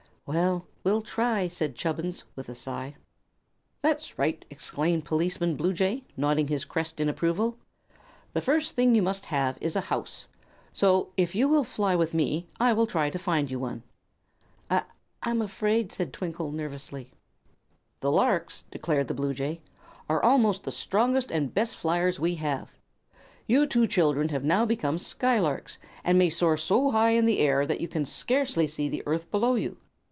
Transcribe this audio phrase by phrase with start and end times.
[0.27, 2.95] "Well, we'll try," said Chubbins, with a sigh.
[3.81, 7.57] "That's right," exclaimed Policeman Bluejay, nodding his crest in approval.
[8.31, 10.27] "The first thing you must have is a house;
[10.71, 13.83] so, if you will fly with me, I will try to find you one."
[14.69, 14.83] "I
[15.21, 17.11] I'm afraid!" said Twinkle, nervously.
[17.99, 19.59] "The larks," declared the bluejay,
[20.07, 22.69] "are almost the strongest and best flyers we have.
[23.47, 27.65] You two children have now become skylarks, and may soar so high in the air
[27.65, 29.75] that you can scarcely see the earth below you.